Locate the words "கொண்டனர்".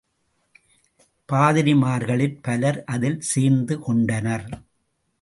3.79-4.47